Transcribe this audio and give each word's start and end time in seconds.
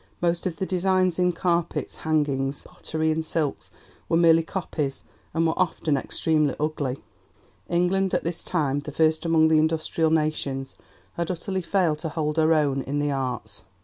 Most 0.19 0.47
of 0.47 0.55
the 0.55 0.65
designs 0.65 1.19
in 1.19 1.31
carpets, 1.31 1.97
hangings, 1.97 2.63
pottery, 2.63 3.11
and 3.11 3.23
silks 3.23 3.69
were 4.09 4.17
merely 4.17 4.41
copies, 4.41 5.03
and 5.31 5.45
were 5.45 5.59
often 5.59 5.95
extremely 5.95 6.55
ugly. 6.59 7.03
England, 7.69 8.15
at 8.15 8.23
this 8.23 8.43
time 8.43 8.79
the 8.79 8.91
first 8.91 9.25
among 9.25 9.47
the 9.49 9.59
Industrial 9.59 10.09
Nations, 10.09 10.75
had 11.17 11.29
utterly 11.29 11.61
failed 11.61 11.99
to 11.99 12.09
hold 12.09 12.37
her 12.37 12.51
own 12.51 12.81
in 12.81 12.97
the 12.97 13.11
Arts. 13.11 13.65